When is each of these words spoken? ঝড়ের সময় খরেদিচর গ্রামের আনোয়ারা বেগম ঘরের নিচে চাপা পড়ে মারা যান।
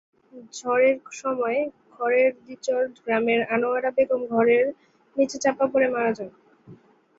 ঝড়ের 0.53 0.97
সময় 1.13 1.59
খরেদিচর 1.93 2.81
গ্রামের 2.97 3.41
আনোয়ারা 3.53 3.89
বেগম 3.97 4.21
ঘরের 4.27 4.65
নিচে 5.15 5.37
চাপা 5.43 5.65
পড়ে 5.71 5.87
মারা 5.87 6.11
যান। 6.17 6.29